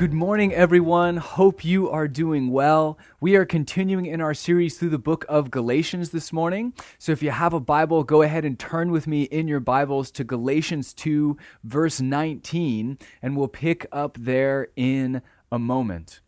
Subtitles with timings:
[0.00, 1.18] Good morning, everyone.
[1.18, 2.98] Hope you are doing well.
[3.20, 6.72] We are continuing in our series through the book of Galatians this morning.
[6.96, 10.10] So if you have a Bible, go ahead and turn with me in your Bibles
[10.12, 15.20] to Galatians 2, verse 19, and we'll pick up there in
[15.52, 16.22] a moment.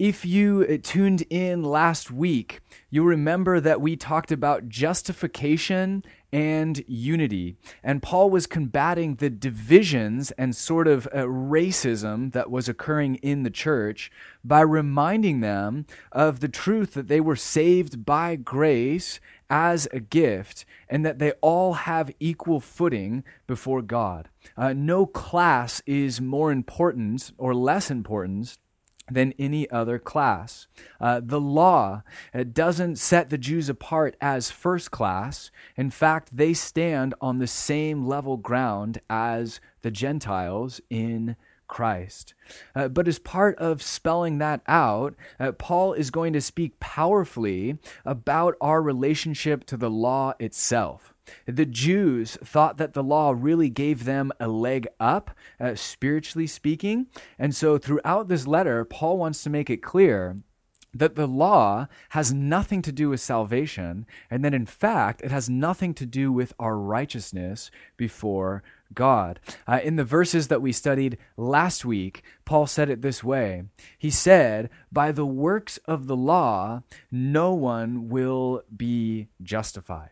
[0.00, 6.82] If you uh, tuned in last week, you'll remember that we talked about justification and
[6.88, 7.56] unity.
[7.82, 13.42] And Paul was combating the divisions and sort of uh, racism that was occurring in
[13.42, 14.10] the church
[14.42, 19.20] by reminding them of the truth that they were saved by grace
[19.50, 24.30] as a gift and that they all have equal footing before God.
[24.56, 28.56] Uh, no class is more important or less important
[29.10, 30.66] than any other class.
[31.00, 32.02] Uh, the law
[32.34, 35.50] uh, doesn't set the Jews apart as first class.
[35.76, 41.36] In fact, they stand on the same level ground as the Gentiles in
[41.70, 42.34] Christ.
[42.74, 47.78] Uh, but as part of spelling that out, uh, Paul is going to speak powerfully
[48.04, 51.14] about our relationship to the law itself.
[51.46, 57.06] The Jews thought that the law really gave them a leg up, uh, spiritually speaking.
[57.38, 60.36] And so throughout this letter, Paul wants to make it clear
[60.92, 65.48] that the law has nothing to do with salvation, and that in fact, it has
[65.48, 69.38] nothing to do with our righteousness before God.
[69.68, 73.64] Uh, in the verses that we studied last week, Paul said it this way
[73.98, 80.10] He said, By the works of the law, no one will be justified.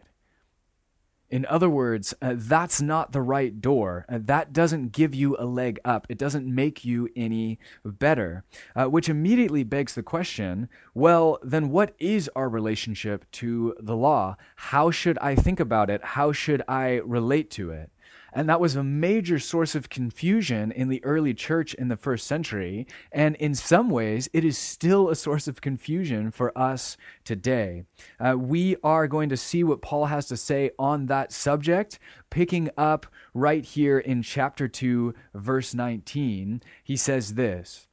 [1.31, 4.07] In other words, uh, that's not the right door.
[4.09, 6.07] Uh, that doesn't give you a leg up.
[6.09, 8.45] It doesn't make you any better.
[8.75, 14.37] Uh, which immediately begs the question well, then what is our relationship to the law?
[14.57, 16.03] How should I think about it?
[16.03, 17.91] How should I relate to it?
[18.39, 22.25] And that was a major source of confusion in the early church in the first
[22.25, 22.87] century.
[23.11, 27.83] And in some ways, it is still a source of confusion for us today.
[28.21, 31.99] Uh, we are going to see what Paul has to say on that subject,
[32.31, 36.63] picking up right here in chapter 2, verse 19.
[36.85, 37.89] He says this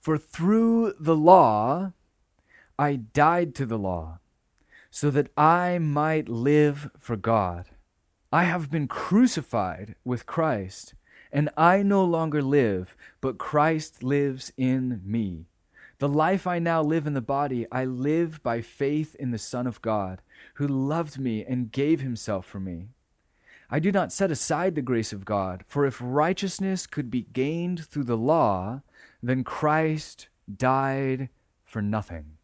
[0.00, 1.92] For through the law,
[2.78, 4.20] I died to the law,
[4.90, 7.66] so that I might live for God.
[8.32, 10.94] I have been crucified with Christ,
[11.32, 15.46] and I no longer live, but Christ lives in me.
[15.98, 19.66] The life I now live in the body, I live by faith in the Son
[19.66, 20.22] of God,
[20.54, 22.88] who loved me and gave himself for me.
[23.68, 27.84] I do not set aside the grace of God, for if righteousness could be gained
[27.84, 28.82] through the law,
[29.22, 31.28] then Christ died
[31.64, 32.36] for nothing.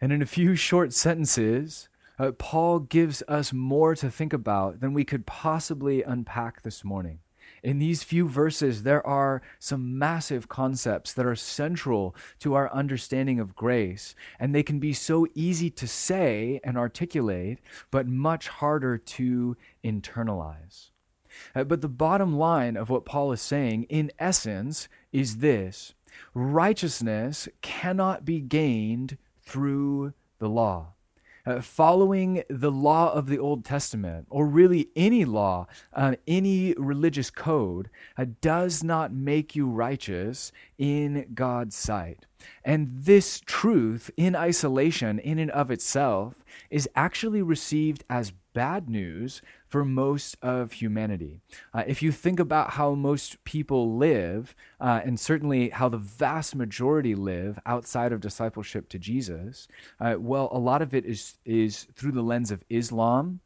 [0.00, 4.94] And in a few short sentences, uh, Paul gives us more to think about than
[4.94, 7.20] we could possibly unpack this morning.
[7.62, 13.40] In these few verses, there are some massive concepts that are central to our understanding
[13.40, 17.58] of grace, and they can be so easy to say and articulate,
[17.90, 20.90] but much harder to internalize.
[21.54, 25.94] Uh, but the bottom line of what Paul is saying, in essence, is this
[26.34, 30.94] righteousness cannot be gained through the law
[31.46, 37.30] uh, following the law of the Old Testament, or really any law, uh, any religious
[37.30, 42.26] code, uh, does not make you righteous in God's sight.
[42.64, 46.34] And this truth, in isolation, in and of itself,
[46.70, 51.42] is actually received as bad news for most of humanity.
[51.74, 56.56] Uh, if you think about how most people live, uh, and certainly how the vast
[56.56, 59.68] majority live outside of discipleship to Jesus,
[60.00, 63.40] uh, well, a lot of it is, is through the lens of Islam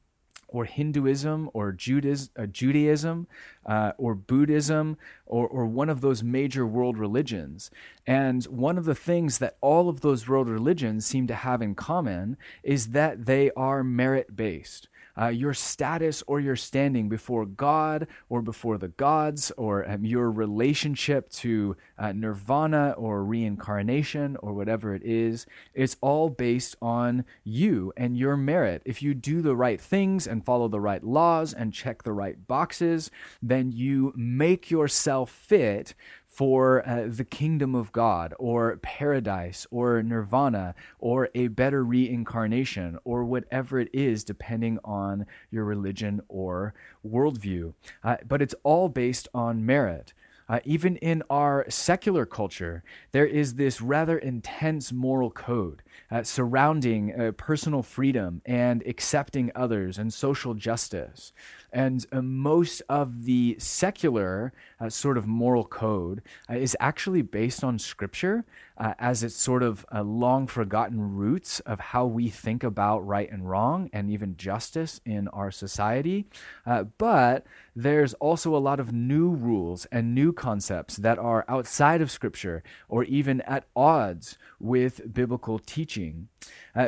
[0.46, 3.26] or Hinduism or Judaism,
[3.66, 4.96] uh, uh, or Buddhism
[5.26, 7.70] or, or one of those major world religions.
[8.06, 11.74] And one of the things that all of those world religions seem to have in
[11.74, 14.88] common is that they are merit based
[15.20, 20.30] uh, your status or your standing before God or before the gods or um, your
[20.30, 25.46] relationship to uh, nirvana or reincarnation or whatever it is.
[25.74, 28.82] It's all based on you and your merit.
[28.84, 32.46] If you do the right things and follow the right laws and check the right
[32.46, 33.10] boxes,
[33.42, 35.94] then you make yourself fit
[36.30, 43.24] for uh, the kingdom of God or paradise or nirvana or a better reincarnation or
[43.24, 46.72] whatever it is, depending on your religion or
[47.06, 47.74] worldview.
[48.04, 50.14] Uh, but it's all based on merit.
[50.48, 55.80] Uh, even in our secular culture, there is this rather intense moral code
[56.10, 61.32] uh, surrounding uh, personal freedom and accepting others and social justice.
[61.72, 67.62] And uh, most of the secular uh, sort of moral code uh, is actually based
[67.62, 68.44] on scripture
[68.76, 73.30] uh, as its sort of uh, long forgotten roots of how we think about right
[73.30, 76.26] and wrong and even justice in our society.
[76.66, 77.44] Uh, but
[77.76, 82.62] there's also a lot of new rules and new concepts that are outside of scripture
[82.88, 86.28] or even at odds with biblical teaching.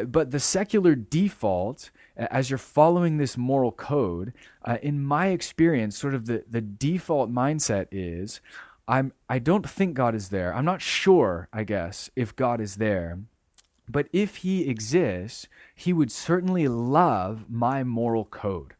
[0.06, 1.90] but the secular default
[2.30, 4.32] as you're following this moral code,
[4.64, 8.40] uh, in my experience, sort of the, the default mindset is
[8.88, 10.54] I'm, I don't think God is there.
[10.54, 13.20] I'm not sure, I guess, if God is there.
[13.88, 18.74] But if he exists, he would certainly love my moral code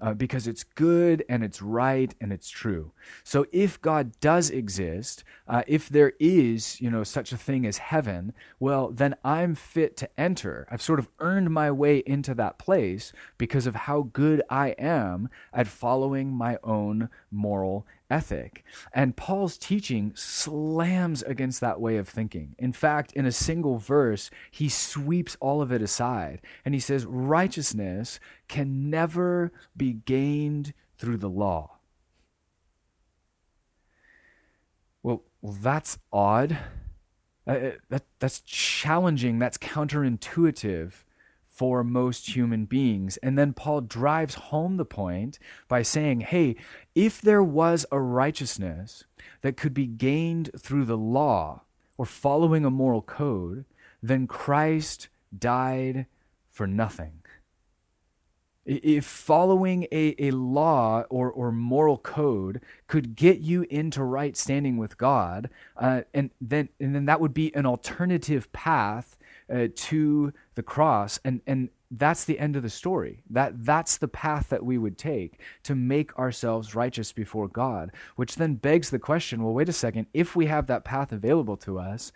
[0.00, 2.92] uh, because it's good and it's right and it's true.
[3.24, 7.78] So if God does exist, uh, if there is, you know, such a thing as
[7.78, 10.66] heaven, well, then I'm fit to enter.
[10.70, 15.28] I've sort of earned my way into that place because of how good I am
[15.52, 18.64] at following my own moral ethic.
[18.92, 22.54] And Paul's teaching slams against that way of thinking.
[22.58, 27.06] In fact, in a single verse, he sweeps all of it aside and he says,
[27.06, 31.78] Righteousness can never be gained through the law.
[35.02, 36.58] Well, well that's odd.
[37.46, 39.38] Uh, uh that, that's challenging.
[39.38, 40.92] That's counterintuitive
[41.60, 43.18] for most human beings.
[43.18, 46.56] And then Paul drives home the point by saying, hey,
[46.94, 49.04] if there was a righteousness
[49.42, 51.64] that could be gained through the law
[51.98, 53.66] or following a moral code,
[54.02, 55.08] then Christ
[55.38, 56.06] died
[56.48, 57.20] for nothing.
[58.64, 64.78] If following a, a law or, or moral code could get you into right standing
[64.78, 69.18] with God, uh, and, then, and then that would be an alternative path
[69.52, 73.22] uh, to the cross and and that's the end of the story.
[73.30, 78.36] That that's the path that we would take to make ourselves righteous before god which
[78.36, 81.78] then begs the question well wait a second if we have that path available to
[81.78, 82.12] us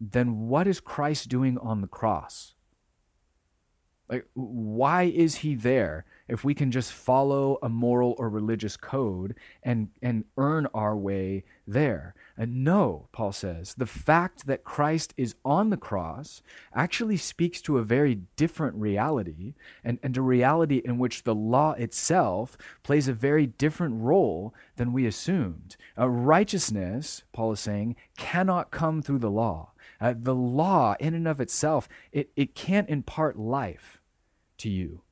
[0.00, 2.54] then what is christ doing on the cross?
[4.08, 9.34] Like why is he there if we can just follow a moral or religious code
[9.62, 15.34] and and earn our way there and no, Paul says, the fact that Christ is
[15.44, 16.42] on the cross
[16.74, 21.72] actually speaks to a very different reality, and, and a reality in which the law
[21.72, 25.76] itself plays a very different role than we assumed.
[25.98, 29.72] Uh, righteousness, Paul is saying, cannot come through the law.
[30.00, 34.00] Uh, the law, in and of itself, it, it can't impart life
[34.58, 35.02] to you.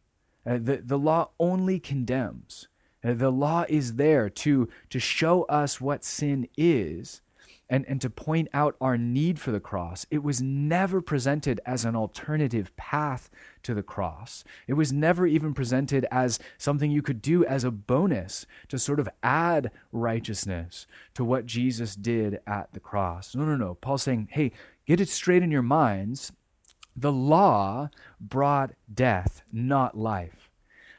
[0.46, 2.68] Uh, the, the law only condemns.
[3.04, 7.22] Uh, the law is there to, to show us what sin is
[7.70, 10.04] and, and to point out our need for the cross.
[10.10, 13.30] It was never presented as an alternative path
[13.62, 14.42] to the cross.
[14.66, 18.98] It was never even presented as something you could do as a bonus to sort
[18.98, 23.34] of add righteousness to what Jesus did at the cross.
[23.34, 23.74] No, no, no.
[23.74, 24.50] Paul's saying, hey,
[24.84, 26.32] get it straight in your minds.
[26.96, 30.50] The law brought death, not life.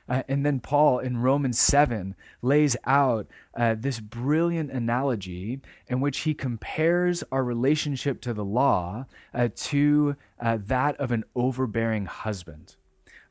[0.09, 6.19] Uh, and then Paul in Romans 7 lays out uh, this brilliant analogy in which
[6.19, 12.75] he compares our relationship to the law uh, to uh, that of an overbearing husband.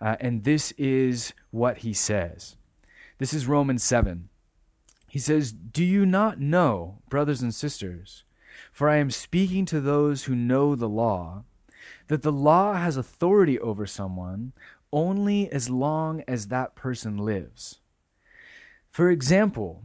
[0.01, 2.57] Uh, and this is what he says.
[3.19, 4.31] This is Romans 7.
[5.07, 8.25] He says, Do you not know, brothers and sisters,
[8.73, 11.45] for I am speaking to those who know the law,
[12.11, 14.53] that the law has authority over someone
[14.93, 17.79] only as long as that person lives.
[18.91, 19.85] For example,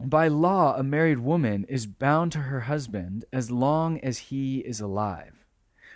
[0.00, 4.80] by law, a married woman is bound to her husband as long as he is
[4.80, 5.44] alive.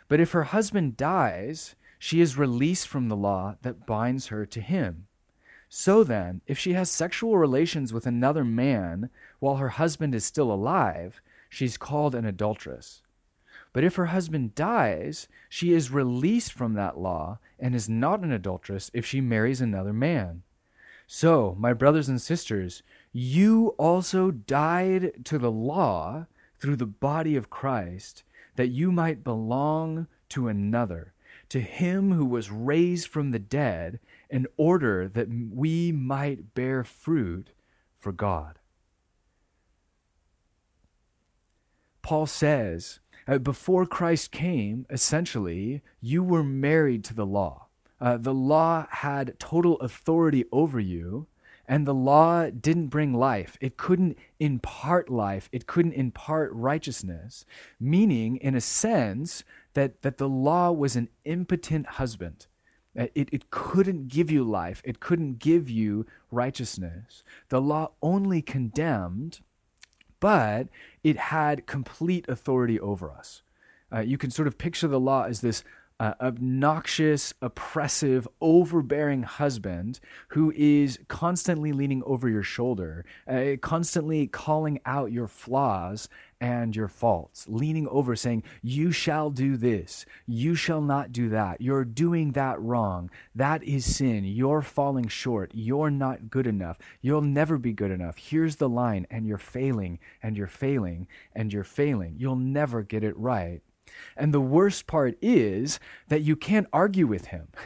[0.08, 4.60] But if her husband dies, she is released from the law that binds her to
[4.60, 5.06] him.
[5.70, 9.08] So then, if she has sexual relations with another man
[9.38, 13.00] while her husband is still alive, she's called an adulteress.
[13.76, 18.32] But if her husband dies, she is released from that law and is not an
[18.32, 20.44] adulteress if she marries another man.
[21.06, 26.24] So, my brothers and sisters, you also died to the law
[26.58, 28.22] through the body of Christ,
[28.54, 31.12] that you might belong to another,
[31.50, 37.50] to him who was raised from the dead, in order that we might bear fruit
[37.98, 38.58] for God.
[42.00, 47.66] Paul says uh, before Christ came, essentially, you were married to the law.
[48.00, 51.26] Uh, the law had total authority over you,
[51.68, 53.56] and the law didn't bring life.
[53.60, 57.44] It couldn't impart life, it couldn't impart righteousness,
[57.80, 62.46] meaning, in a sense, that, that the law was an impotent husband.
[62.94, 67.24] It, it couldn't give you life, it couldn't give you righteousness.
[67.48, 69.40] The law only condemned,
[70.20, 70.68] but
[71.02, 73.42] it had complete authority over us.
[73.92, 75.62] Uh, you can sort of picture the law as this
[75.98, 84.78] uh, obnoxious, oppressive, overbearing husband who is constantly leaning over your shoulder, uh, constantly calling
[84.84, 86.08] out your flaws
[86.40, 91.60] and your faults, leaning over saying, You shall do this, you shall not do that,
[91.60, 97.22] you're doing that wrong, that is sin, you're falling short, you're not good enough, you'll
[97.22, 98.18] never be good enough.
[98.18, 102.16] Here's the line, and you're failing, and you're failing, and you're failing.
[102.18, 103.62] You'll never get it right.
[104.16, 105.78] And the worst part is
[106.08, 107.48] that you can't argue with him.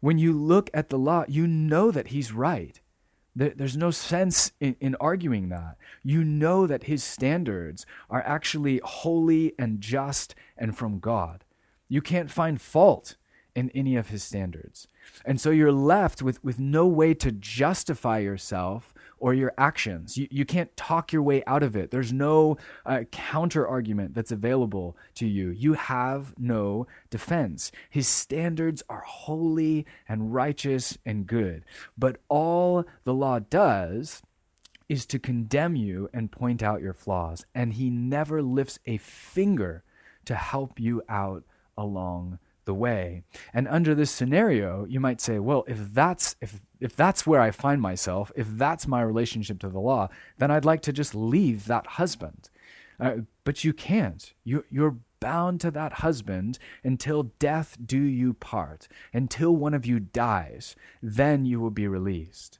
[0.00, 2.80] When you look at the law, you know that he's right.
[3.38, 5.76] There's no sense in, in, arguing that.
[6.02, 11.44] You know that his standards are actually holy and just and from God.
[11.88, 13.14] You can't find fault
[13.54, 14.88] in any of his standards.
[15.24, 20.16] And so you're left with, with no way to justify yourself or your actions.
[20.16, 21.90] You, you can't talk your way out of it.
[21.90, 22.56] There's no
[22.86, 25.50] uh, counter argument that's available to you.
[25.50, 27.72] You have no defense.
[27.90, 31.64] His standards are holy and righteous and good.
[31.96, 34.22] But all the law does
[34.88, 37.44] is to condemn you and point out your flaws.
[37.54, 39.84] And he never lifts a finger
[40.24, 41.44] to help you out
[41.76, 43.22] along the way.
[43.54, 47.50] And under this scenario, you might say, well, if that's if if that's where I
[47.50, 51.64] find myself, if that's my relationship to the law, then I'd like to just leave
[51.64, 52.50] that husband.
[53.00, 54.34] Uh, but you can't.
[54.44, 59.98] You you're bound to that husband until death do you part, until one of you
[59.98, 60.76] dies.
[61.02, 62.58] Then you will be released.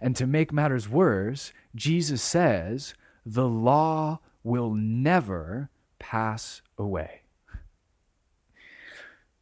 [0.00, 2.94] And to make matters worse, Jesus says,
[3.26, 7.23] the law will never pass away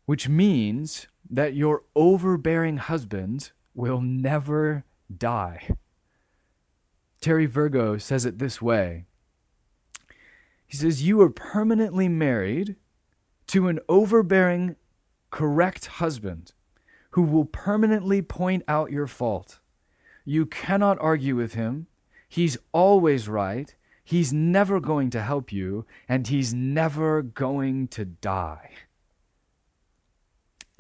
[0.07, 5.69] which means that your overbearing husband will never die.
[7.21, 9.07] Terry Virgo says it this way
[10.67, 12.77] He says, You are permanently married
[13.49, 14.77] to an overbearing,
[15.31, 16.53] correct husband
[17.13, 19.61] who will permanently point out your fault.
[20.25, 21.87] You cannot argue with him.
[22.29, 23.75] He's always right.
[24.03, 28.71] He's never going to help you, and he's never going to die.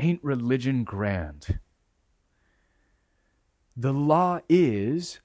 [0.02, 1.61] Ain't religion grand?
[3.76, 5.21] The law is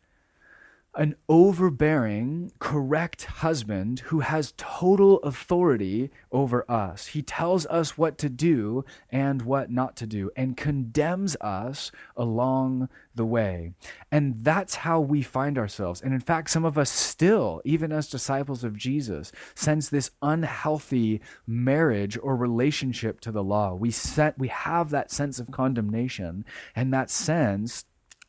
[0.97, 7.07] an overbearing, correct husband who has total authority over us.
[7.07, 12.89] He tells us what to do and what not to do and condemns us along
[13.13, 13.73] the way.
[14.11, 16.01] And that's how we find ourselves.
[16.01, 21.21] And in fact, some of us still, even as disciples of Jesus, sense this unhealthy
[21.45, 23.75] marriage or relationship to the law.
[23.75, 26.43] We set we have that sense of condemnation
[26.75, 27.85] and that sense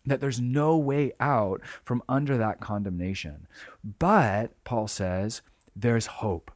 [0.09, 3.47] that there's no way out from under that condemnation.
[3.99, 5.43] But, Paul says,
[5.75, 6.51] there's hope.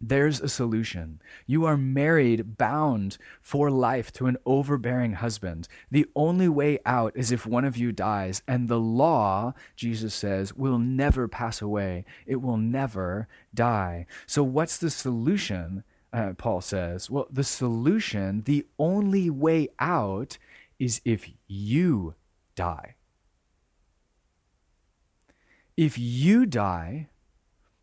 [0.00, 1.22] There's a solution.
[1.46, 5.66] You are married, bound for life to an overbearing husband.
[5.90, 8.42] The only way out is if one of you dies.
[8.46, 14.06] And the law, Jesus says, will never pass away, it will never die.
[14.26, 15.84] So, what's the solution?
[16.12, 20.38] Uh, Paul says, well, the solution, the only way out
[20.78, 22.14] is if you
[22.54, 22.96] die.
[25.76, 27.08] If you die,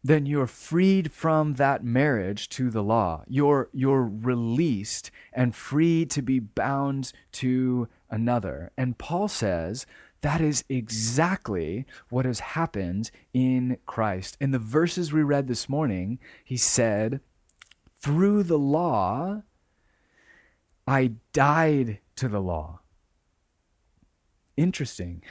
[0.04, 3.24] then you're freed from that marriage to the law.
[3.28, 8.72] You're, you're released and free to be bound to another.
[8.78, 9.86] And Paul says
[10.22, 14.38] that is exactly what has happened in Christ.
[14.40, 17.22] In the verses we read this morning, he said,
[18.00, 19.44] Through the law,
[20.88, 22.81] I died to the law.
[24.58, 25.22] Interesting.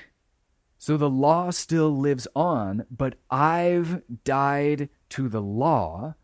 [0.78, 6.14] So the law still lives on, but I've died to the law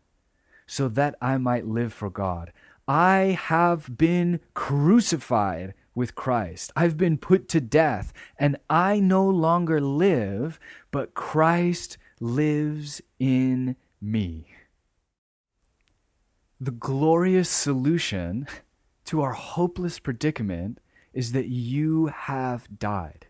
[0.65, 2.51] so that I might live for God.
[2.87, 6.71] I have been crucified with Christ.
[6.75, 10.59] I've been put to death, and I no longer live,
[10.91, 14.47] but Christ lives in me.
[16.59, 18.47] The glorious solution
[19.05, 20.79] to our hopeless predicament
[21.17, 23.25] is that you have died.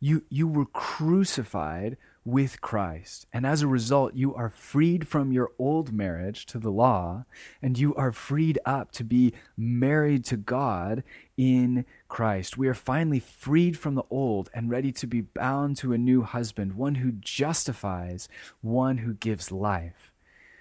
[0.00, 3.26] You, you were crucified with Christ.
[3.30, 7.26] And as a result, you are freed from your old marriage to the law,
[7.60, 11.04] and you are freed up to be married to God
[11.36, 12.56] in Christ.
[12.56, 16.22] We are finally freed from the old and ready to be bound to a new
[16.22, 18.30] husband, one who justifies,
[18.62, 20.10] one who gives life.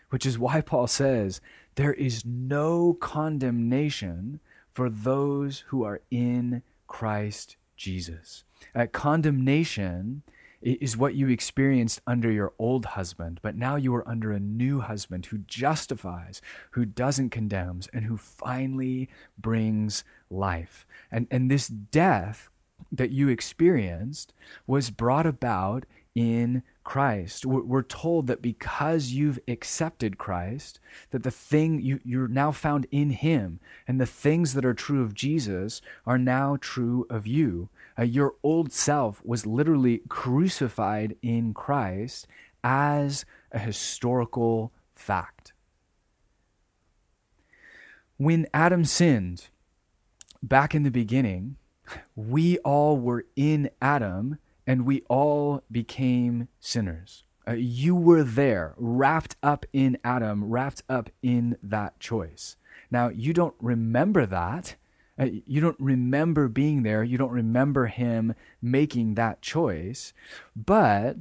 [0.10, 1.40] Which is why Paul says,
[1.76, 4.42] There is no condemnation
[4.76, 8.44] for those who are in Christ Jesus.
[8.76, 10.22] Uh, condemnation
[10.62, 14.82] is what you experienced under your old husband, but now you are under a new
[14.82, 16.42] husband who justifies,
[16.72, 20.86] who doesn't condemn, and who finally brings life.
[21.10, 22.50] And, and this death
[22.92, 24.34] that you experienced
[24.68, 27.46] was brought about in Christ.
[27.46, 33.10] We're told that because you've accepted Christ, that the thing you, you're now found in
[33.10, 37.70] Him, and the things that are true of Jesus are now true of you.
[38.00, 42.28] Uh, your old self was literally crucified in Christ
[42.64, 45.54] as a historical fact.
[48.18, 49.50] When Adam sinned
[50.42, 51.58] back in the beginning,
[52.16, 57.24] we all were in Adam and we all became sinners.
[57.48, 62.56] Uh, you were there, wrapped up in Adam, wrapped up in that choice.
[62.90, 64.76] Now, you don't remember that.
[65.20, 67.04] Uh, you don't remember being there.
[67.04, 70.12] You don't remember him making that choice.
[70.56, 71.18] But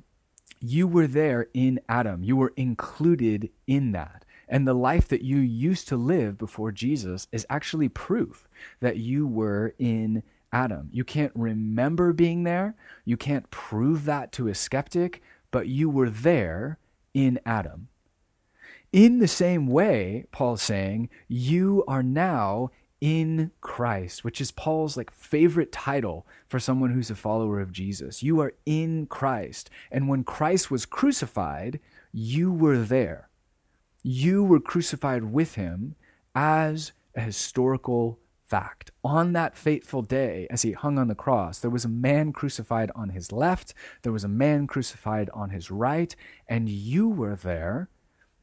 [0.60, 2.24] you were there in Adam.
[2.24, 4.24] You were included in that.
[4.48, 8.48] And the life that you used to live before Jesus is actually proof
[8.80, 10.22] that you were in
[10.54, 10.88] Adam.
[10.92, 12.76] You can't remember being there.
[13.04, 15.20] You can't prove that to a skeptic,
[15.50, 16.78] but you were there
[17.12, 17.88] in Adam.
[18.92, 22.70] In the same way, Paul's saying, you are now
[23.00, 28.22] in Christ, which is Paul's like favorite title for someone who's a follower of Jesus.
[28.22, 29.68] You are in Christ.
[29.90, 31.80] And when Christ was crucified,
[32.12, 33.28] you were there.
[34.04, 35.96] You were crucified with him
[36.32, 38.20] as a historical
[38.54, 38.92] fact.
[39.02, 42.92] On that fateful day, as he hung on the cross, there was a man crucified
[42.94, 46.14] on his left, there was a man crucified on his right,
[46.48, 47.88] and you were there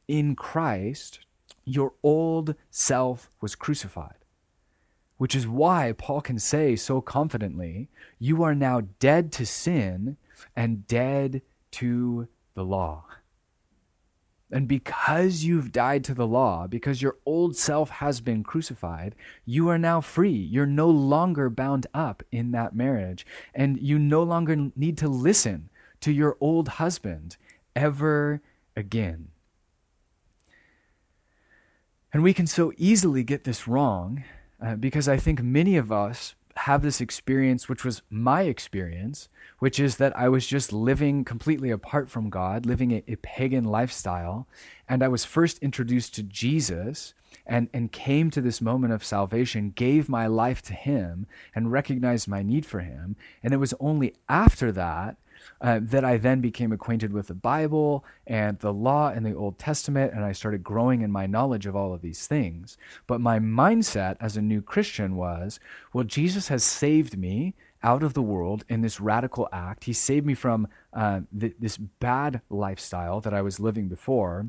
[0.06, 1.20] in Christ.
[1.64, 4.26] Your old self was crucified.
[5.16, 10.18] Which is why Paul can say so confidently, You are now dead to sin
[10.54, 11.40] and dead
[11.80, 13.06] to the law.
[14.52, 19.14] And because you've died to the law, because your old self has been crucified,
[19.46, 20.30] you are now free.
[20.30, 23.26] You're no longer bound up in that marriage.
[23.54, 25.70] And you no longer need to listen
[26.02, 27.38] to your old husband
[27.74, 28.42] ever
[28.76, 29.28] again.
[32.12, 34.22] And we can so easily get this wrong
[34.62, 39.80] uh, because I think many of us have this experience, which was my experience, which
[39.80, 44.46] is that I was just living completely apart from God, living a, a, pagan lifestyle.
[44.88, 49.72] And I was first introduced to Jesus and, and came to this moment of salvation,
[49.74, 53.16] gave my life to Him, and recognized my need for Him.
[53.42, 55.16] And it was only after that
[55.60, 59.58] uh, that I then became acquainted with the Bible and the law and the Old
[59.58, 62.76] Testament, and I started growing in my knowledge of all of these things.
[63.06, 65.60] But my mindset as a new Christian was
[65.92, 69.84] well, Jesus has saved me out of the world in this radical act.
[69.84, 74.46] He saved me from uh, th- this bad lifestyle that I was living before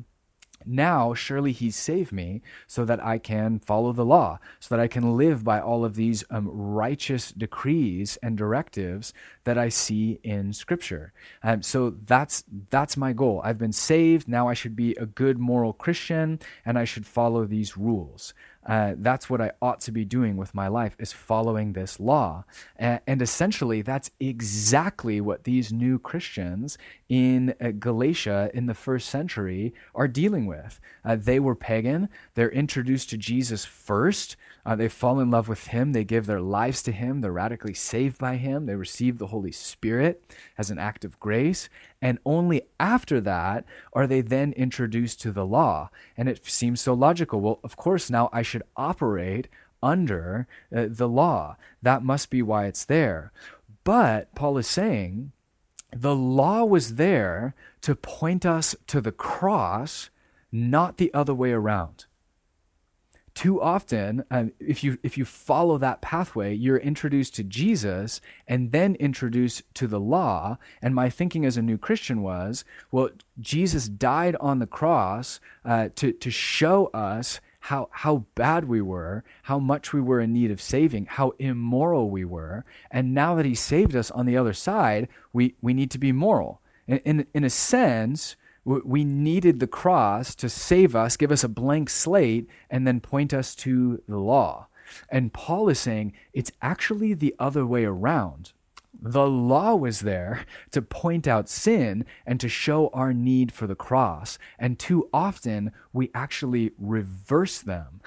[0.64, 4.88] now surely he's saved me so that I can follow the law, so that I
[4.88, 9.12] can live by all of these um, righteous decrees and directives
[9.44, 11.12] that I see in Scripture.
[11.42, 13.40] Um, so that's that's my goal.
[13.44, 14.28] I've been saved.
[14.28, 18.34] Now I should be a good moral Christian, and I should follow these rules.
[18.66, 22.44] Uh, that's what I ought to be doing with my life is following this law.
[22.78, 29.74] And essentially, that's exactly what these new Christians in uh, Galatia in the first century
[29.94, 30.80] are dealing with.
[31.04, 32.08] Uh, they were pagan.
[32.34, 34.36] They're introduced to Jesus first.
[34.66, 35.92] Uh, they fall in love with him.
[35.92, 37.20] They give their lives to him.
[37.20, 38.66] They're radically saved by him.
[38.66, 40.24] They receive the Holy Spirit
[40.56, 41.68] as an act of grace.
[42.00, 45.90] And only after that are they then introduced to the law.
[46.16, 47.40] And it seems so logical.
[47.40, 49.48] Well, of course, now I should operate
[49.82, 51.56] under uh, the law.
[51.82, 53.32] That must be why it's there.
[53.84, 55.32] But Paul is saying
[55.94, 60.08] the law was there to point us to the cross,
[60.50, 62.06] not the other way around
[63.34, 68.70] too often um, if you if you follow that pathway you're introduced to jesus and
[68.72, 70.56] then introduced to the law.
[70.80, 75.88] And my thinking as a new christian was well jesus died on the cross uh,
[75.96, 80.50] to to show us how how bad we were how much we were in need
[80.50, 82.64] of saving how immoral we were.
[82.90, 86.12] And now that he saved us on the other side we we need to be
[86.12, 86.60] moral.
[86.86, 91.48] In in, in a sense we needed the cross to save us, give us a
[91.48, 94.68] blank slate, and then point us to the law.
[95.08, 98.52] And Paul is saying it's actually the other way around.
[99.00, 103.74] The law was there to point out sin and to show our need for the
[103.74, 104.38] cross.
[104.58, 108.00] And too often we actually reverse them.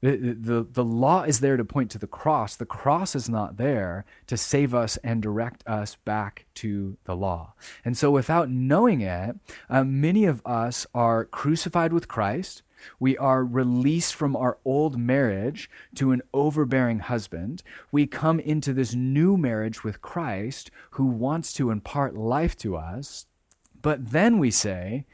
[0.00, 2.54] The, the, the law is there to point to the cross.
[2.54, 7.54] The cross is not there to save us and direct us back to the law.
[7.84, 9.36] And so, without knowing it,
[9.68, 12.62] uh, many of us are crucified with Christ.
[13.00, 17.64] We are released from our old marriage to an overbearing husband.
[17.90, 23.26] We come into this new marriage with Christ who wants to impart life to us.
[23.82, 25.06] But then we say,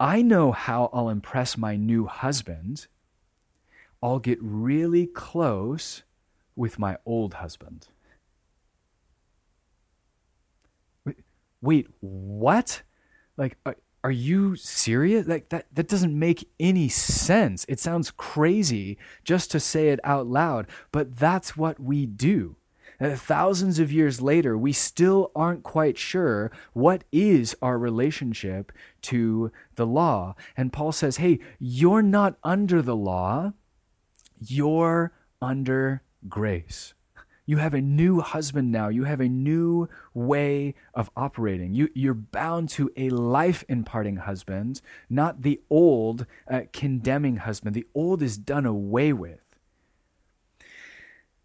[0.00, 2.88] I know how I'll impress my new husband
[4.02, 6.02] I'll get really close
[6.54, 7.88] with my old husband.
[11.60, 12.82] Wait, what?
[13.36, 15.26] Like, are, are you serious?
[15.26, 17.64] Like that that doesn't make any sense.
[17.68, 22.56] It sounds crazy just to say it out loud, but that's what we do.
[23.00, 29.52] Uh, thousands of years later, we still aren't quite sure what is our relationship to
[29.76, 30.34] the law.
[30.56, 33.52] And Paul says, hey, you're not under the law.
[34.40, 36.94] You're under grace.
[37.48, 38.88] You have a new husband now.
[38.88, 41.72] You have a new way of operating.
[41.72, 47.74] You, you're bound to a life imparting husband, not the old uh, condemning husband.
[47.74, 49.40] The old is done away with.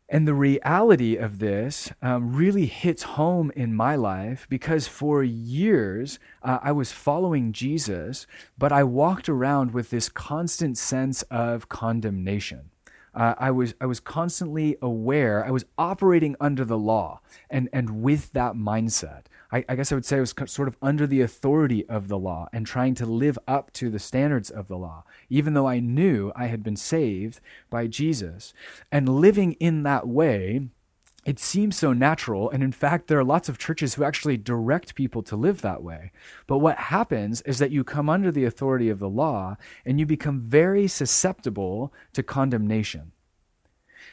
[0.09, 6.19] And the reality of this um, really hits home in my life because for years
[6.41, 8.27] uh, I was following Jesus,
[8.57, 12.71] but I walked around with this constant sense of condemnation
[13.15, 15.45] uh, I was I was constantly aware.
[15.45, 19.23] I was operating under the law and and with that mindset.
[19.51, 22.17] I, I guess I would say I was sort of under the authority of the
[22.17, 25.79] law and trying to live up to the standards of the law, even though I
[25.79, 28.55] knew I had been saved by Jesus.
[28.91, 30.69] And living in that way
[31.25, 32.49] it seems so natural.
[32.49, 35.81] And in fact, there are lots of churches who actually direct people to live that
[35.81, 36.11] way.
[36.47, 39.55] But what happens is that you come under the authority of the law
[39.85, 43.13] and you become very susceptible to condemnation.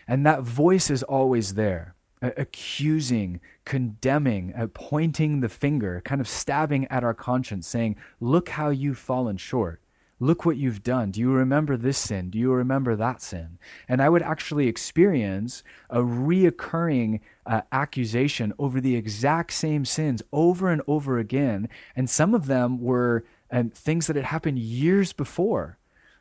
[0.06, 7.04] And that voice is always there, accusing, condemning, pointing the finger, kind of stabbing at
[7.04, 9.80] our conscience, saying, Look how you've fallen short.
[10.22, 11.10] Look what you've done.
[11.10, 12.28] Do you remember this sin?
[12.28, 13.58] Do you remember that sin?
[13.88, 20.68] And I would actually experience a reoccurring uh, accusation over the exact same sins over
[20.68, 21.70] and over again.
[21.96, 25.78] And some of them were um, things that had happened years before.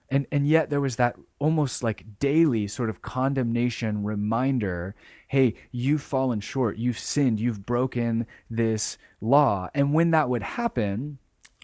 [0.09, 4.95] And, and yet there was that almost like daily sort of condemnation reminder
[5.27, 9.69] hey, you've fallen short, you've sinned, you've broken this law.
[9.75, 11.19] And when that would happen,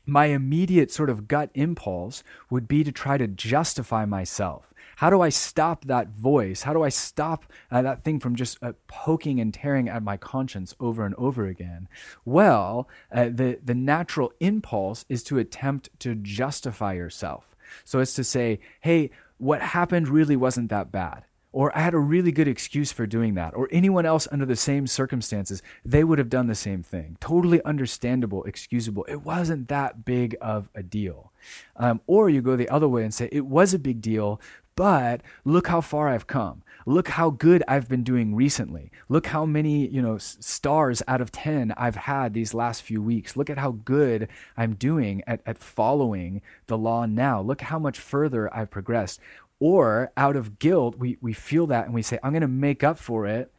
[0.06, 4.74] my immediate sort of gut impulse would be to try to justify myself.
[4.98, 6.62] How do I stop that voice?
[6.62, 10.16] How do I stop uh, that thing from just uh, poking and tearing at my
[10.16, 11.90] conscience over and over again?
[12.24, 17.56] Well, uh, the, the natural impulse is to attempt to justify yourself.
[17.84, 22.00] So it's to say, hey, what happened really wasn't that bad or I had a
[22.00, 26.20] really good excuse for doing that, or anyone else under the same circumstances, they would
[26.20, 27.16] have done the same thing.
[27.22, 29.06] Totally understandable, excusable.
[29.08, 31.32] It wasn't that big of a deal.
[31.78, 34.42] Um, or you go the other way and say, it was a big deal,
[34.76, 36.62] but look how far I've come.
[36.86, 38.92] Look how good I've been doing recently.
[39.10, 43.36] Look how many, you know, stars out of 10 I've had these last few weeks.
[43.36, 47.42] Look at how good I'm doing at, at following the law now.
[47.42, 49.20] Look how much further I've progressed.
[49.68, 52.84] Or out of guilt, we, we feel that and we say, I'm going to make
[52.84, 53.52] up for it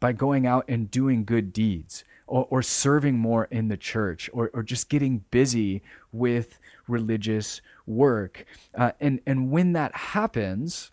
[0.00, 4.50] by going out and doing good deeds or, or serving more in the church or,
[4.52, 8.46] or just getting busy with religious work.
[8.74, 10.90] Uh, and, and when that happens,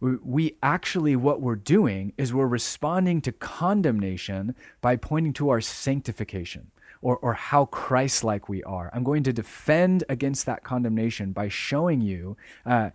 [0.00, 5.60] we, we actually, what we're doing is we're responding to condemnation by pointing to our
[5.60, 8.90] sanctification or, or how Christ like we are.
[8.92, 12.90] I'm going to defend against that condemnation by showing you uh,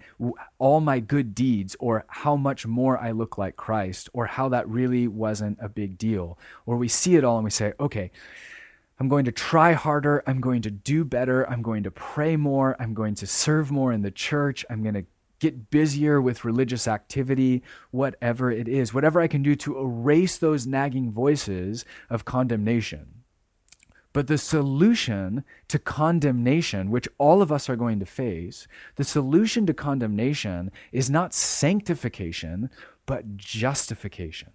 [0.59, 4.67] all my good deeds or how much more I look like Christ or how that
[4.67, 6.37] really wasn't a big deal.
[6.65, 8.11] Or we see it all and we say, okay,
[8.99, 10.23] I'm going to try harder.
[10.27, 11.49] I'm going to do better.
[11.49, 12.75] I'm going to pray more.
[12.79, 14.63] I'm going to serve more in the church.
[14.69, 15.05] I'm going to
[15.39, 20.67] get busier with religious activity, whatever it is, whatever I can do to erase those
[20.67, 23.20] nagging voices of condemnation.
[24.13, 29.65] But the solution to condemnation, which all of us are going to face, the solution
[29.67, 32.69] to condemnation is not sanctification,
[33.05, 34.51] but justification.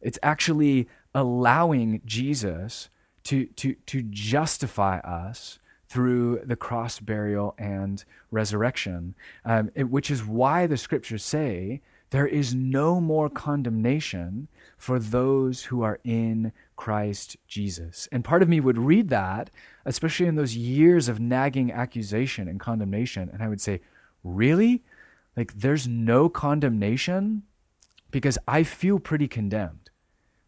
[0.00, 2.88] It's actually allowing Jesus
[3.24, 10.24] to, to, to justify us through the cross, burial, and resurrection, um, it, which is
[10.24, 11.80] why the scriptures say
[12.10, 14.48] there is no more condemnation
[14.80, 18.08] for those who are in Christ Jesus.
[18.10, 19.50] And part of me would read that,
[19.84, 23.82] especially in those years of nagging accusation and condemnation, and I would say,
[24.24, 24.82] Really?
[25.36, 27.42] like there's no condemnation
[28.10, 29.90] because I feel pretty condemned.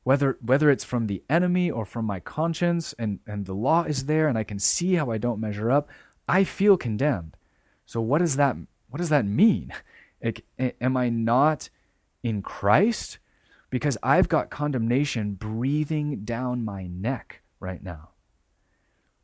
[0.02, 4.06] Whether whether it's from the enemy or from my conscience and, and the law is
[4.06, 5.88] there and I can see how I don't measure up,
[6.26, 7.36] I feel condemned.
[7.86, 8.56] So what does that
[8.88, 9.72] what does that mean?
[10.24, 10.44] Like,
[10.80, 11.68] am I not
[12.22, 13.18] in Christ?
[13.72, 18.10] Because I've got condemnation breathing down my neck right now.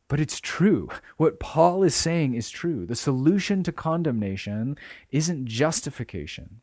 [0.09, 0.89] But it's true.
[1.19, 2.87] What Paul is saying is true.
[2.87, 4.79] The solution to condemnation
[5.11, 6.63] isn't justification.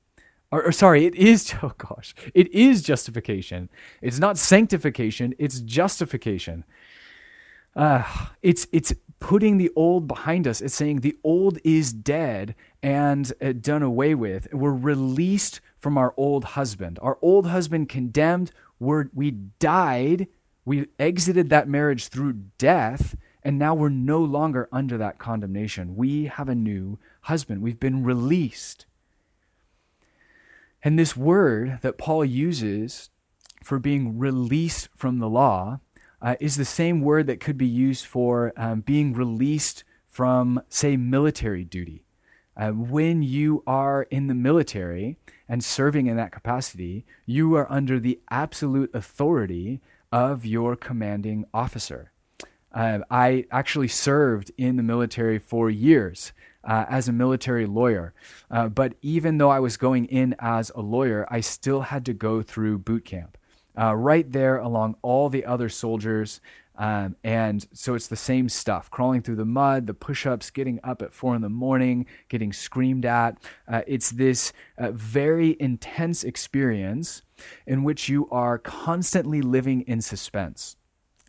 [0.52, 3.70] Or, or, sorry, it is, oh gosh, it is justification.
[4.02, 6.64] It's not sanctification, it's justification.
[7.76, 8.04] Uh,
[8.42, 10.60] it's, it's putting the old behind us.
[10.60, 14.52] It's saying the old is dead and uh, done away with.
[14.52, 16.98] We're released from our old husband.
[17.00, 20.26] Our old husband condemned, we're, we died,
[20.66, 25.96] we exited that marriage through death and now we're no longer under that condemnation.
[25.96, 27.62] We have a new husband.
[27.62, 28.88] We've been released.
[30.84, 33.12] And this word that Paul uses
[33.64, 35.82] for being released from the law
[36.20, 40.98] uh, is the same word that could be used for um, being released from, say,
[40.98, 42.05] military duty.
[42.58, 45.18] Uh, when you are in the military
[45.50, 52.12] and serving in that capacity, you are under the absolute authority of your commanding officer.
[52.74, 58.14] Uh, I actually served in the military for years uh, as a military lawyer.
[58.52, 62.14] Uh, but even though I was going in as a lawyer, I still had to
[62.14, 63.38] go through boot camp.
[63.78, 66.40] Uh, right there along all the other soldiers.
[66.78, 70.80] Um, and so it's the same stuff crawling through the mud, the push ups, getting
[70.84, 73.38] up at four in the morning, getting screamed at.
[73.68, 77.22] Uh, it's this uh, very intense experience
[77.66, 80.78] in which you are constantly living in suspense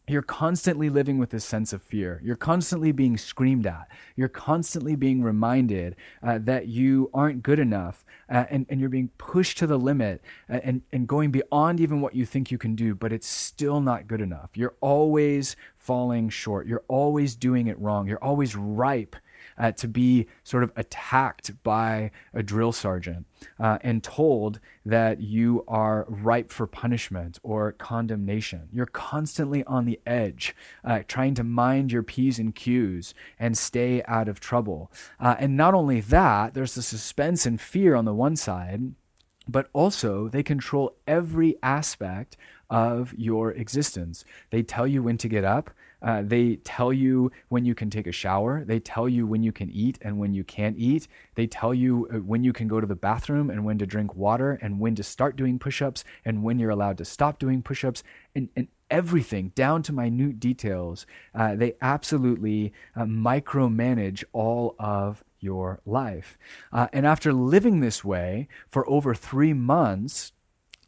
[0.08, 2.20] you're constantly living with this sense of fear.
[2.22, 3.88] You're constantly being screamed at.
[4.14, 8.04] You're constantly being reminded uh, that you aren't good enough.
[8.28, 12.00] Uh, and, and you're being pushed to the limit uh, and, and going beyond even
[12.00, 14.50] what you think you can do, but it's still not good enough.
[14.54, 16.66] You're always falling short.
[16.66, 18.08] You're always doing it wrong.
[18.08, 19.14] You're always ripe
[19.58, 23.26] uh, to be sort of attacked by a drill sergeant
[23.58, 28.68] uh, and told that you are ripe for punishment or condemnation.
[28.72, 34.02] You're constantly on the edge, uh, trying to mind your P's and Q's and stay
[34.06, 34.90] out of trouble.
[35.18, 38.92] Uh, and not only that, there's the suspense and fear on the one side,
[39.48, 42.36] but also they control every aspect
[42.68, 44.24] of your existence.
[44.50, 45.70] They tell you when to get up.
[46.02, 48.64] Uh, they tell you when you can take a shower.
[48.64, 51.08] They tell you when you can eat and when you can't eat.
[51.34, 54.14] They tell you uh, when you can go to the bathroom and when to drink
[54.14, 57.62] water and when to start doing push ups and when you're allowed to stop doing
[57.62, 58.02] push ups
[58.34, 61.06] and, and everything down to minute details.
[61.34, 66.38] Uh, they absolutely uh, micromanage all of your life.
[66.72, 70.32] Uh, and after living this way for over three months,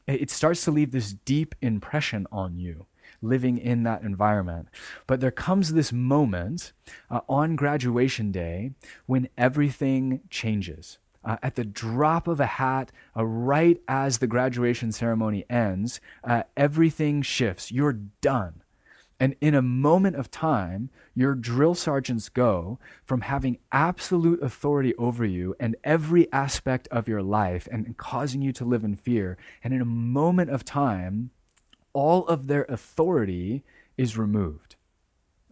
[0.07, 2.87] it starts to leave this deep impression on you
[3.23, 4.69] living in that environment.
[5.07, 6.73] But there comes this moment
[7.11, 8.73] uh, on graduation day
[9.07, 10.99] when everything changes.
[11.25, 16.45] Uh, at the drop of a hat, uh, right as the graduation ceremony ends, uh,
[16.57, 17.73] everything shifts.
[17.73, 18.63] You're done.
[19.21, 25.25] And in a moment of time, your drill sergeants go from having absolute authority over
[25.25, 29.37] you and every aspect of your life and causing you to live in fear.
[29.65, 31.31] And in a moment of time,
[31.93, 33.65] all of their authority
[33.97, 34.77] is removed.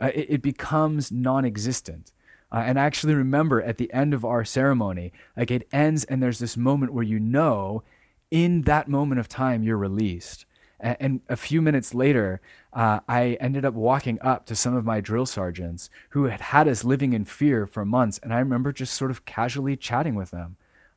[0.01, 2.13] Uh, it, it, becomes non existent.
[2.53, 6.23] Uh, and I actually remember at the end of our ceremony, like it ends, and
[6.23, 7.83] there's this moment where you know
[8.31, 10.45] in that moment of time you're released.
[10.79, 12.41] And, and a few minutes later,
[12.73, 16.69] uh, I ended up walking up to some of my drill sergeants who had had
[16.69, 18.21] us living in fear for months.
[18.23, 20.57] And I remember just sort of casually chatting with them.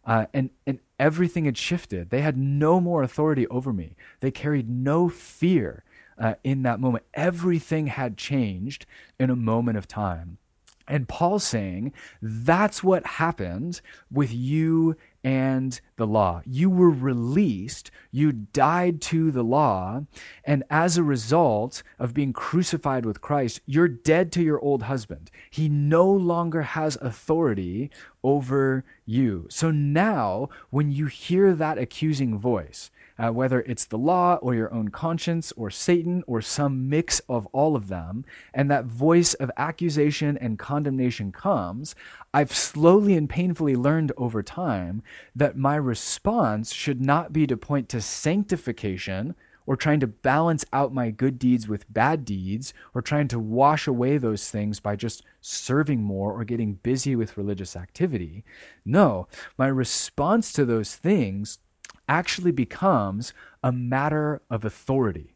[0.10, 2.10] Uh, and, and everything had shifted.
[2.10, 3.96] They had no more authority over me.
[4.22, 5.84] They carried no fear
[6.18, 7.06] uh, in that moment.
[7.14, 8.88] Everything had changed
[9.20, 10.40] in a moment of time.
[10.88, 11.94] And Paul's saying
[12.24, 16.42] that's what happened with you and the law.
[16.46, 20.06] You were released, you died to the law,
[20.44, 25.30] and as a result of being crucified with Christ, you're dead to your old husband.
[25.52, 27.92] He no longer has authority
[28.24, 29.46] over you.
[29.50, 34.74] So now, when you hear that accusing voice, uh, whether it's the law or your
[34.74, 39.52] own conscience or Satan or some mix of all of them, and that voice of
[39.58, 41.96] accusation and condemnation comes,
[42.34, 45.04] I've slowly and painfully learned over time
[45.36, 49.36] that my response should not be to point to sanctification
[49.70, 53.86] or trying to balance out my good deeds with bad deeds, or trying to wash
[53.86, 58.44] away those things by just serving more or getting busy with religious activity.
[58.84, 59.28] No,
[59.60, 61.60] my response to those things
[62.08, 63.32] actually becomes
[63.64, 65.36] a matter of authority.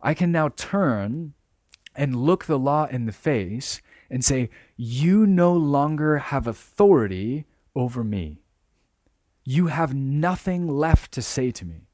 [0.00, 1.34] I can now turn
[1.94, 8.02] and look the law in the face and say, You no longer have authority over
[8.02, 8.40] me.
[9.44, 11.86] You have nothing left to say to me.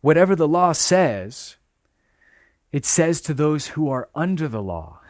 [0.00, 1.56] Whatever the law says,
[2.72, 5.00] it says to those who are under the law.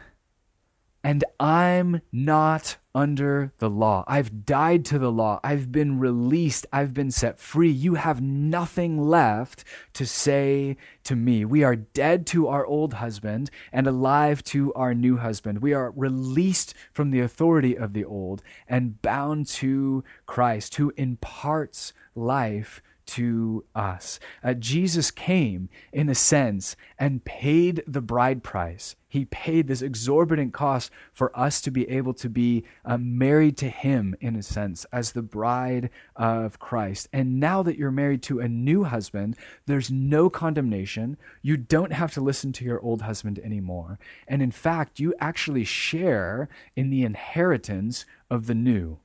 [1.03, 4.03] And I'm not under the law.
[4.07, 5.39] I've died to the law.
[5.43, 6.67] I've been released.
[6.71, 7.71] I've been set free.
[7.71, 11.43] You have nothing left to say to me.
[11.45, 15.61] We are dead to our old husband and alive to our new husband.
[15.61, 21.93] We are released from the authority of the old and bound to Christ, who imparts
[22.15, 24.19] life to us.
[24.43, 28.95] Uh, Jesus came, in a sense, and paid the bride price.
[29.13, 33.69] He paid this exorbitant cost for us to be able to be uh, married to
[33.69, 37.09] Him, in a sense, as the bride of Christ.
[37.13, 39.35] And now that you're married to a new husband,
[39.67, 41.17] there's no condemnation.
[41.43, 43.99] You don't have to listen to your old husband anymore.
[44.27, 48.97] And in fact, you actually share in the inheritance of the new.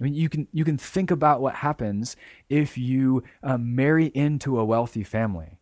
[0.00, 2.14] I mean, you can you can think about what happens
[2.48, 5.57] if you uh, marry into a wealthy family.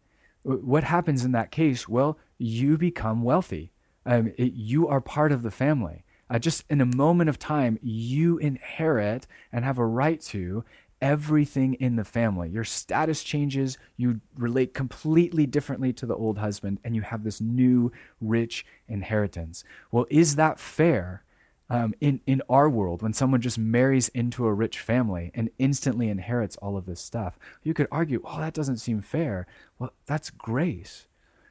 [0.46, 1.88] What happens in that case?
[1.88, 3.72] Well, you become wealthy.
[4.04, 6.04] Um, it, you are part of the family.
[6.30, 10.64] Uh, just in a moment of time, you inherit and have a right to
[11.02, 12.48] everything in the family.
[12.48, 13.76] Your status changes.
[13.96, 19.64] You relate completely differently to the old husband, and you have this new rich inheritance.
[19.90, 21.24] Well, is that fair?
[21.68, 26.08] Um, in, in our world, when someone just marries into a rich family and instantly
[26.08, 29.46] inherits all of this stuff, you could argue, oh, that doesn't seem fair.
[29.78, 31.06] Well, that's grace.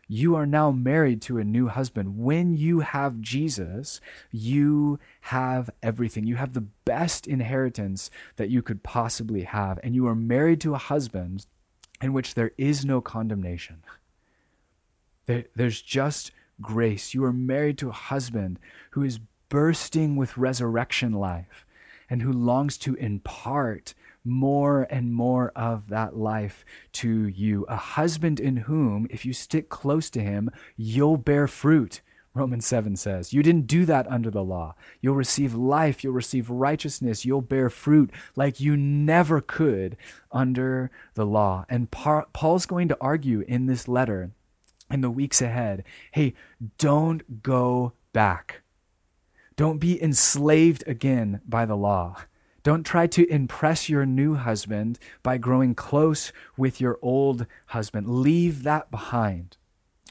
[0.07, 2.19] You are now married to a new husband.
[2.19, 3.99] When you have Jesus,
[4.31, 6.25] you have everything.
[6.25, 9.79] You have the best inheritance that you could possibly have.
[9.83, 11.47] And you are married to a husband
[12.01, 13.83] in which there is no condemnation.
[15.25, 17.13] There, there's just grace.
[17.13, 18.59] You are married to a husband
[18.91, 21.65] who is bursting with resurrection life
[22.09, 27.65] and who longs to impart more and more of that life to you.
[27.69, 32.01] A husband in whom, if you stick close to him, you'll bear fruit.
[32.33, 33.31] Romans 7 says.
[33.31, 34.75] You didn't do that under the law.
[34.99, 39.95] You'll receive life, you'll receive righteousness, you'll bear fruit like you never could
[40.31, 41.65] under the law.
[41.69, 44.31] And Paul's going to argue in this letter
[44.91, 46.33] in the weeks ahead hey,
[46.77, 48.61] don't go back.
[49.57, 52.17] Don't be enslaved again by the law.
[52.63, 58.09] Don't try to impress your new husband by growing close with your old husband.
[58.09, 59.55] Leave that behind.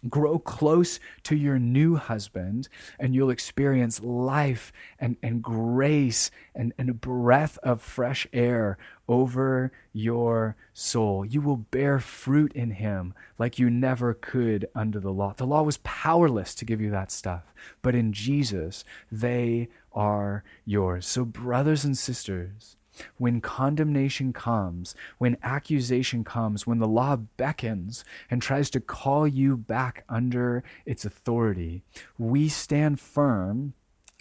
[0.09, 6.91] Grow close to your new husband, and you'll experience life and, and grace and, and
[6.91, 11.25] a breath of fresh air over your soul.
[11.25, 15.35] You will bear fruit in him like you never could under the law.
[15.37, 21.07] The law was powerless to give you that stuff, but in Jesus, they are yours.
[21.07, 22.77] So, brothers and sisters,
[23.17, 29.57] when condemnation comes, when accusation comes, when the law beckons and tries to call you
[29.57, 31.83] back under its authority,
[32.19, 33.75] we stand firm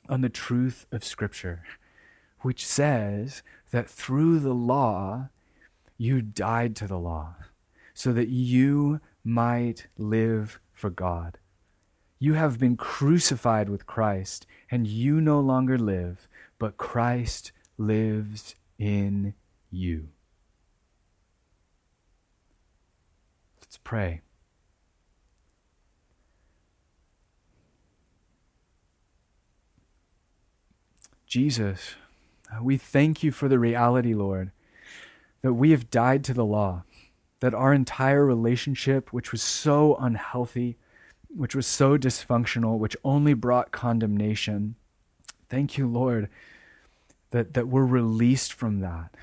[0.10, 1.64] on the truth of Scripture,
[2.40, 5.30] which says that through the law,
[5.98, 7.36] you died to the law
[7.94, 11.38] so that you might live for God.
[12.20, 19.34] You have been crucified with Christ, and you no longer live, but Christ lives in
[19.72, 20.10] you.
[23.62, 24.22] Let's pray.
[31.26, 31.96] Jesus,
[32.62, 34.52] we thank you for the reality, Lord,
[35.42, 36.84] that we have died to the law,
[37.40, 40.78] that our entire relationship, which was so unhealthy,
[41.30, 44.76] which was so dysfunctional, which only brought condemnation,
[45.50, 46.30] thank you, Lord,
[47.34, 49.16] that, that we're released from that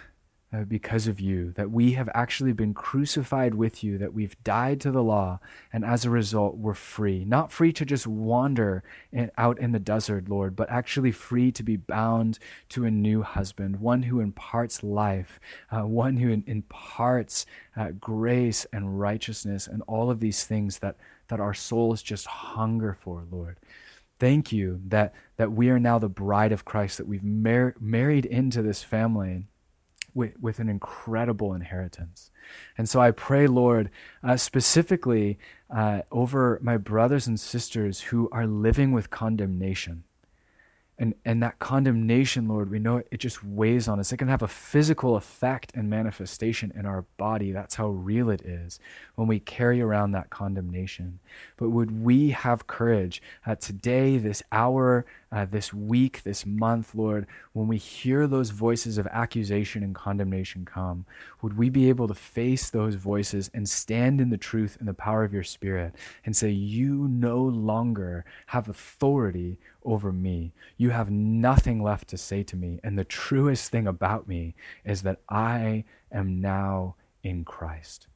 [0.52, 4.80] uh, because of you, that we have actually been crucified with you, that we've died
[4.80, 5.38] to the law,
[5.72, 7.24] and as a result, we're free.
[7.24, 8.82] Not free to just wander
[9.12, 12.40] in, out in the desert, Lord, but actually free to be bound
[12.70, 15.38] to a new husband, one who imparts life,
[15.70, 17.46] uh, one who in, imparts
[17.76, 20.96] uh, grace and righteousness, and all of these things that,
[21.28, 23.56] that our souls just hunger for, Lord.
[24.20, 28.26] Thank you that, that we are now the bride of Christ, that we've mar- married
[28.26, 29.48] into this family,
[30.14, 32.30] with, with an incredible inheritance.
[32.76, 33.90] And so I pray, Lord,
[34.22, 35.38] uh, specifically
[35.74, 40.04] uh, over my brothers and sisters who are living with condemnation
[41.00, 44.12] and and that condemnation lord we know it, it just weighs on us.
[44.12, 47.50] It can have a physical effect and manifestation in our body.
[47.50, 48.78] That's how real it is
[49.16, 51.18] when we carry around that condemnation.
[51.56, 57.26] But would we have courage uh, today this hour uh, this week this month lord
[57.52, 61.04] when we hear those voices of accusation and condemnation come
[61.42, 64.94] would we be able to face those voices and stand in the truth and the
[64.94, 70.52] power of your spirit and say you no longer have authority over me.
[70.76, 72.80] You have nothing left to say to me.
[72.82, 74.54] And the truest thing about me
[74.84, 78.06] is that I am now in Christ.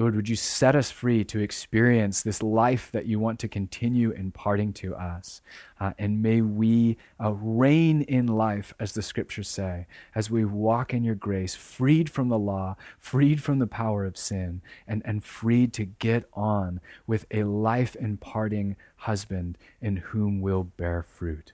[0.00, 4.12] Lord, would you set us free to experience this life that you want to continue
[4.12, 5.42] imparting to us?
[5.78, 10.94] Uh, and may we uh, reign in life, as the scriptures say, as we walk
[10.94, 15.22] in your grace, freed from the law, freed from the power of sin, and, and
[15.22, 21.52] freed to get on with a life imparting husband in whom we'll bear fruit.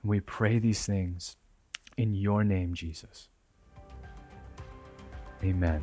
[0.00, 1.34] And we pray these things
[1.96, 3.28] in your name, Jesus.
[5.42, 5.82] Amen.